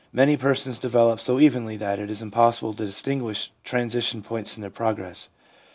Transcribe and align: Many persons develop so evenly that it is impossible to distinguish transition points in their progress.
Many 0.11 0.35
persons 0.35 0.79
develop 0.79 1.19
so 1.19 1.37
evenly 1.39 1.77
that 1.77 1.99
it 1.99 2.09
is 2.09 2.23
impossible 2.23 2.73
to 2.73 2.85
distinguish 2.87 3.51
transition 3.63 4.23
points 4.23 4.55
in 4.57 4.61
their 4.61 4.71
progress. 4.71 5.29